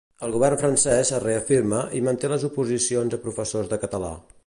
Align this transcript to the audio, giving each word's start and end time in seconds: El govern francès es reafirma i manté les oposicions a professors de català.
El 0.27 0.31
govern 0.35 0.59
francès 0.61 1.11
es 1.17 1.21
reafirma 1.25 1.83
i 1.99 2.03
manté 2.09 2.33
les 2.35 2.49
oposicions 2.51 3.19
a 3.19 3.25
professors 3.29 3.75
de 3.75 3.85
català. 3.87 4.15